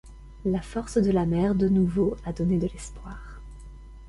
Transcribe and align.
La 0.45 0.63
force 0.63 0.97
de 0.97 1.11
la 1.11 1.27
mer 1.27 1.53
de 1.53 1.69
nouveau 1.69 2.17
à 2.25 2.33
donner 2.33 2.57
de 2.57 2.65
l'espoir. 2.65 3.39